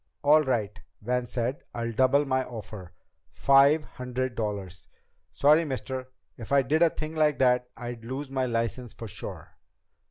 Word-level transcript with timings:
"All 0.23 0.41
right," 0.41 0.79
Van 1.03 1.27
said, 1.27 1.61
"I'll 1.75 1.91
double 1.91 2.25
my 2.25 2.43
offer. 2.43 2.91
Five 3.29 3.83
hundred 3.83 4.33
dollars!" 4.33 4.87
"Sorry, 5.31 5.63
mister. 5.63 6.09
If 6.37 6.51
I 6.51 6.63
did 6.63 6.81
a 6.81 6.89
thing 6.89 7.13
like 7.15 7.37
that 7.37 7.69
I'd 7.77 8.03
lose 8.03 8.31
my 8.31 8.47
license 8.47 8.93
for 8.93 9.07
sure." 9.07 9.49